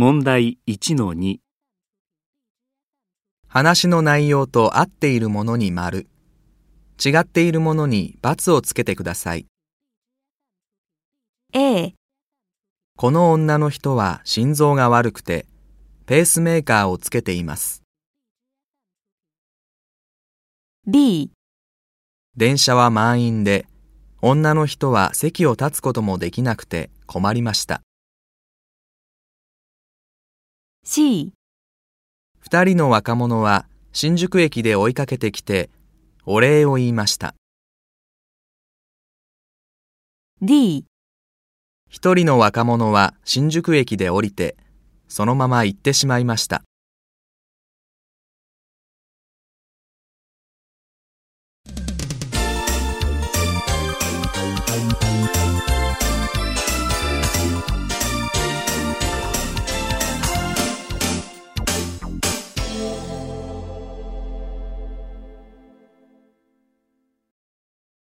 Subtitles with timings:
[0.00, 1.38] 問題1-2
[3.48, 6.06] 話の内容と合っているものに丸、
[7.04, 9.46] 違っているものに×をつけてください。
[11.52, 11.94] A、
[12.96, 15.46] この女の人は心臓が悪くて、
[16.06, 17.82] ペースメーカーをつけています。
[20.86, 21.32] B、
[22.36, 23.66] 電車は満員で、
[24.22, 27.82] 女の人は席を立つこともできなくて困りました。
[30.90, 31.34] C、
[32.40, 35.68] 二人の若者は新宿駅で追いかけてきて、
[36.24, 37.34] お礼を言いました。
[40.40, 40.86] D、
[41.90, 44.56] 一人の若者は新宿駅で降りて、
[45.08, 46.62] そのまま行ってしまいました。